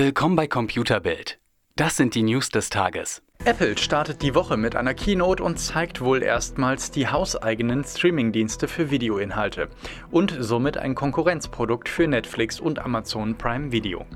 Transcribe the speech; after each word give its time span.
Willkommen 0.00 0.36
bei 0.36 0.46
Computerbild. 0.46 1.40
Das 1.74 1.96
sind 1.96 2.14
die 2.14 2.22
News 2.22 2.50
des 2.50 2.70
Tages. 2.70 3.20
Apple 3.44 3.76
startet 3.76 4.22
die 4.22 4.36
Woche 4.36 4.56
mit 4.56 4.76
einer 4.76 4.94
Keynote 4.94 5.42
und 5.42 5.58
zeigt 5.58 6.00
wohl 6.00 6.22
erstmals 6.22 6.92
die 6.92 7.08
hauseigenen 7.08 7.82
Streamingdienste 7.82 8.68
für 8.68 8.92
Videoinhalte 8.92 9.68
und 10.12 10.36
somit 10.38 10.76
ein 10.76 10.94
Konkurrenzprodukt 10.94 11.88
für 11.88 12.06
Netflix 12.06 12.60
und 12.60 12.78
Amazon 12.78 13.36
Prime 13.36 13.72
Video. 13.72 14.06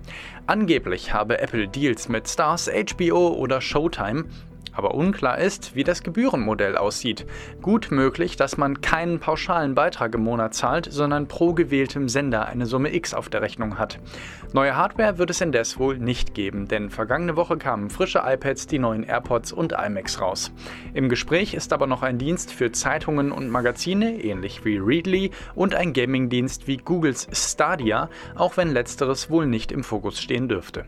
Angeblich 0.46 1.12
habe 1.12 1.40
Apple 1.40 1.66
Deals 1.66 2.08
mit 2.08 2.28
Stars, 2.28 2.70
HBO 2.70 3.30
oder 3.30 3.60
Showtime, 3.60 4.26
aber 4.72 4.94
unklar 4.94 5.38
ist, 5.38 5.74
wie 5.74 5.84
das 5.84 6.02
Gebührenmodell 6.02 6.76
aussieht. 6.76 7.26
Gut 7.60 7.90
möglich, 7.90 8.36
dass 8.36 8.56
man 8.56 8.80
keinen 8.80 9.20
pauschalen 9.20 9.74
Beitrag 9.74 10.14
im 10.14 10.22
Monat 10.22 10.54
zahlt, 10.54 10.88
sondern 10.90 11.28
pro 11.28 11.52
gewähltem 11.52 12.08
Sender 12.08 12.46
eine 12.46 12.66
Summe 12.66 12.94
X 12.94 13.14
auf 13.14 13.28
der 13.28 13.42
Rechnung 13.42 13.78
hat. 13.78 13.98
Neue 14.52 14.76
Hardware 14.76 15.18
wird 15.18 15.30
es 15.30 15.40
indes 15.40 15.78
wohl 15.78 15.98
nicht 15.98 16.34
geben, 16.34 16.68
denn 16.68 16.90
vergangene 16.90 17.36
Woche 17.36 17.56
kamen 17.56 17.90
frische 17.90 18.22
iPads, 18.24 18.66
die 18.66 18.78
neuen 18.78 19.04
AirPods 19.04 19.52
und 19.52 19.72
iMacs 19.72 20.20
raus. 20.20 20.52
Im 20.94 21.08
Gespräch 21.08 21.54
ist 21.54 21.72
aber 21.72 21.86
noch 21.86 22.02
ein 22.02 22.18
Dienst 22.18 22.52
für 22.52 22.72
Zeitungen 22.72 23.32
und 23.32 23.48
Magazine, 23.48 24.22
ähnlich 24.22 24.64
wie 24.64 24.76
Readly, 24.76 25.30
und 25.54 25.74
ein 25.74 25.92
Gaming-Dienst 25.92 26.66
wie 26.66 26.76
Googles 26.76 27.28
Stadia, 27.32 28.08
auch 28.34 28.56
wenn 28.56 28.72
letzteres 28.72 29.30
wohl 29.30 29.46
nicht 29.46 29.72
im 29.72 29.84
Fokus 29.84 30.20
stehen 30.20 30.48
dürfte. 30.48 30.84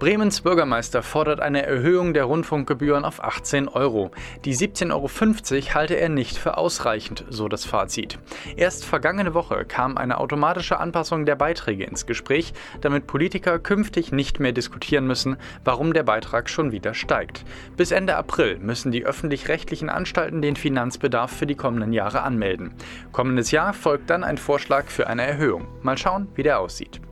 Bremens 0.00 0.40
Bürgermeister 0.40 1.02
fordert 1.02 1.40
eine 1.40 1.66
Erhöhung 1.66 2.14
der 2.14 2.24
Rundfunkgebühren 2.24 3.04
auf 3.04 3.22
18 3.22 3.68
Euro. 3.68 4.12
Die 4.46 4.56
17,50 4.56 4.92
Euro 4.94 5.74
halte 5.74 5.94
er 5.94 6.08
nicht 6.08 6.38
für 6.38 6.56
ausreichend, 6.56 7.26
so 7.28 7.48
das 7.48 7.66
Fazit. 7.66 8.18
Erst 8.56 8.86
vergangene 8.86 9.34
Woche 9.34 9.66
kam 9.66 9.98
eine 9.98 10.16
automatische 10.16 10.80
Anpassung 10.80 11.26
der 11.26 11.36
Beiträge 11.36 11.84
ins 11.84 12.06
Gespräch, 12.06 12.54
damit 12.80 13.06
Politiker 13.06 13.58
künftig 13.58 14.10
nicht 14.10 14.40
mehr 14.40 14.52
diskutieren 14.52 15.06
müssen, 15.06 15.36
warum 15.64 15.92
der 15.92 16.04
Beitrag 16.04 16.48
schon 16.48 16.72
wieder 16.72 16.94
steigt. 16.94 17.44
Bis 17.76 17.90
Ende 17.90 18.16
April 18.16 18.58
müssen 18.58 18.92
die 18.92 19.04
öffentlich-rechtlichen 19.04 19.90
Anstalten 19.90 20.40
den 20.40 20.56
Finanzbedarf 20.56 21.30
für 21.30 21.46
die 21.46 21.56
kommenden 21.56 21.92
Jahre 21.92 22.22
anmelden. 22.22 22.72
Kommendes 23.12 23.50
Jahr 23.50 23.74
folgt 23.74 24.08
dann 24.08 24.24
ein 24.24 24.38
Vorschlag 24.38 24.86
für 24.86 25.08
eine 25.08 25.26
Erhöhung. 25.26 25.68
Mal 25.82 25.98
schauen, 25.98 26.28
wie 26.36 26.42
der 26.42 26.58
aussieht. 26.58 27.02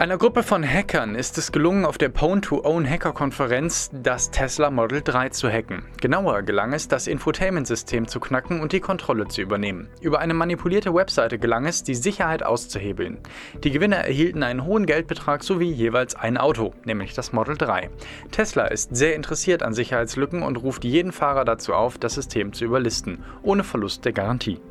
Einer 0.00 0.16
Gruppe 0.16 0.42
von 0.42 0.66
Hackern 0.66 1.14
ist 1.14 1.36
es 1.36 1.52
gelungen, 1.52 1.84
auf 1.84 1.98
der 1.98 2.08
Pwn-to-Own-Hacker-Konferenz 2.08 3.90
das 3.92 4.30
Tesla 4.30 4.70
Model 4.70 5.02
3 5.02 5.28
zu 5.28 5.46
hacken. 5.50 5.82
Genauer 6.00 6.40
gelang 6.40 6.72
es, 6.72 6.88
das 6.88 7.06
Infotainment-System 7.06 8.08
zu 8.08 8.18
knacken 8.18 8.62
und 8.62 8.72
die 8.72 8.80
Kontrolle 8.80 9.28
zu 9.28 9.42
übernehmen. 9.42 9.90
Über 10.00 10.20
eine 10.20 10.32
manipulierte 10.32 10.94
Webseite 10.94 11.38
gelang 11.38 11.66
es, 11.66 11.82
die 11.82 11.94
Sicherheit 11.94 12.42
auszuhebeln. 12.42 13.18
Die 13.62 13.70
Gewinner 13.70 13.98
erhielten 13.98 14.42
einen 14.42 14.64
hohen 14.64 14.86
Geldbetrag 14.86 15.44
sowie 15.44 15.70
jeweils 15.70 16.14
ein 16.14 16.38
Auto, 16.38 16.72
nämlich 16.86 17.12
das 17.12 17.34
Model 17.34 17.58
3. 17.58 17.90
Tesla 18.30 18.68
ist 18.68 18.96
sehr 18.96 19.14
interessiert 19.14 19.62
an 19.62 19.74
Sicherheitslücken 19.74 20.42
und 20.42 20.56
ruft 20.62 20.82
jeden 20.84 21.12
Fahrer 21.12 21.44
dazu 21.44 21.74
auf, 21.74 21.98
das 21.98 22.14
System 22.14 22.54
zu 22.54 22.64
überlisten, 22.64 23.22
ohne 23.42 23.64
Verlust 23.64 24.06
der 24.06 24.14
Garantie. 24.14 24.62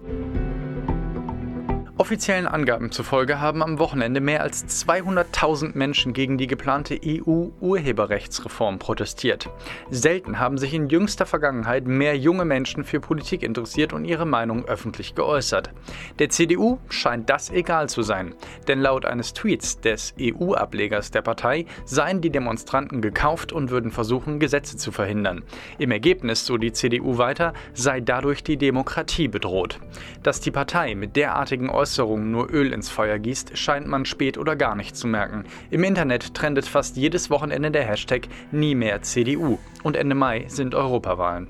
Offiziellen 2.00 2.48
Angaben 2.48 2.92
zufolge 2.92 3.42
haben 3.42 3.62
am 3.62 3.78
Wochenende 3.78 4.22
mehr 4.22 4.42
als 4.42 4.66
200.000 4.88 5.78
Menschen 5.78 6.14
gegen 6.14 6.38
die 6.38 6.48
geplante 6.48 6.98
EU-Urheberrechtsreform 7.06 8.80
protestiert. 8.80 9.50
Selten 9.90 10.40
haben 10.40 10.58
sich 10.58 10.74
in 10.74 10.88
jüngster 10.88 11.26
Vergangenheit 11.26 11.88
mehr 11.88 12.18
junge 12.18 12.46
Menschen 12.46 12.86
für 12.86 13.02
Politik 13.02 13.44
interessiert 13.44 13.92
und 13.92 14.06
ihre 14.06 14.26
Meinung 14.26 14.64
öffentlich 14.64 15.14
geäußert. 15.14 15.72
Der 16.20 16.30
CDU 16.30 16.78
scheint 16.88 17.30
das 17.30 17.50
egal 17.50 17.90
zu 17.90 18.02
sein, 18.02 18.34
denn 18.70 18.80
laut 18.80 19.04
eines 19.06 19.34
Tweets 19.34 19.82
des 19.82 20.14
EU-Ablegers 20.22 21.12
der 21.12 21.22
Partei 21.22 21.66
seien 21.84 22.22
die 22.22 22.30
Demonstranten 22.30 23.02
gekauft 23.02 23.52
und 23.52 23.72
würden 23.72 23.92
versuchen, 23.92 24.40
Gesetze 24.40 24.78
zu 24.78 24.94
verhindern. 24.94 25.44
Im 25.78 25.92
Ergebnis, 25.92 26.46
so 26.46 26.56
die 26.56 26.72
CDU 26.72 27.18
weiter, 27.18 27.52
sei 27.74 28.00
dadurch 28.00 28.42
die 28.42 28.56
Demokratie 28.56 29.28
bedroht. 29.28 29.82
Dass 30.24 30.40
die 30.40 30.52
Partei 30.52 30.96
mit 30.96 31.18
derartigen 31.18 31.70
Äußerungen 31.70 31.89
Äußerungen 31.90 32.30
nur 32.30 32.52
Öl 32.54 32.72
ins 32.72 32.88
Feuer 32.88 33.18
gießt, 33.18 33.58
scheint 33.58 33.88
man 33.88 34.06
spät 34.06 34.38
oder 34.38 34.56
gar 34.56 34.76
nicht 34.76 34.96
zu 34.96 35.08
merken. 35.08 35.46
Im 35.72 35.84
Internet 35.84 36.36
trendet 36.36 36.68
fast 36.68 36.98
jedes 36.98 37.32
Wochenende 37.32 37.72
der 37.72 37.84
Hashtag 37.84 38.28
Nie 38.52 38.76
mehr 38.76 39.02
CDU 39.02 39.58
und 39.82 39.98
Ende 39.98 40.14
Mai 40.14 40.46
sind 40.50 40.76
Europawahlen. 40.76 41.48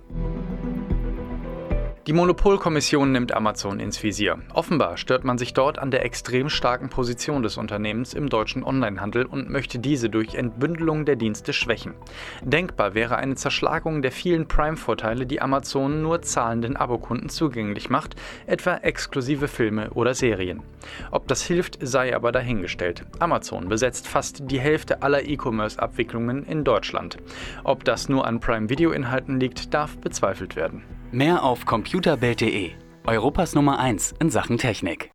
Die 2.10 2.14
Monopolkommission 2.14 3.12
nimmt 3.12 3.34
Amazon 3.34 3.80
ins 3.80 4.02
Visier. 4.02 4.40
Offenbar 4.56 4.98
stört 4.98 5.24
man 5.26 5.38
sich 5.38 5.54
dort 5.54 5.78
an 5.78 5.92
der 5.92 6.04
extrem 6.04 6.50
starken 6.50 6.90
Position 6.90 7.44
des 7.44 7.58
Unternehmens 7.58 8.16
im 8.16 8.30
deutschen 8.30 8.64
Onlinehandel 8.64 9.28
und 9.28 9.52
möchte 9.52 9.78
diese 9.78 10.10
durch 10.10 10.34
Entbündelung 10.34 11.06
der 11.06 11.18
Dienste 11.18 11.54
schwächen. 11.54 11.94
Denkbar 12.42 12.96
wäre 12.96 13.18
eine 13.18 13.36
Zerschlagung 13.36 14.02
der 14.02 14.12
vielen 14.12 14.48
Prime-Vorteile, 14.48 15.28
die 15.28 15.40
Amazon 15.40 16.02
nur 16.02 16.24
zahlenden 16.24 16.76
Abokunden 16.78 17.30
zugänglich 17.30 17.92
macht, 17.92 18.16
etwa 18.48 18.78
exklusive 18.78 19.48
Filme 19.48 19.92
oder 19.92 20.16
Serien. 20.16 20.64
Ob 21.12 21.28
das 21.28 21.44
hilft, 21.44 21.78
sei 21.80 22.16
aber 22.16 22.32
dahingestellt. 22.32 23.06
Amazon 23.20 23.70
besetzt 23.70 24.08
fast 24.08 24.50
die 24.50 24.60
Hälfte 24.60 25.04
aller 25.04 25.28
E-Commerce-Abwicklungen 25.28 26.44
in 26.46 26.64
Deutschland. 26.64 27.18
Ob 27.64 27.84
das 27.84 28.10
nur 28.10 28.26
an 28.26 28.40
Prime-Video-Inhalten 28.40 29.40
liegt, 29.40 29.76
darf 29.76 29.96
bezweifelt 30.00 30.56
werden. 30.56 30.82
Mehr 31.12 31.42
auf 31.44 31.66
computerbild.de, 31.66 32.70
Europas 33.08 33.56
Nummer 33.56 33.80
1 33.80 34.14
in 34.20 34.30
Sachen 34.30 34.60
Technik. 34.60 35.08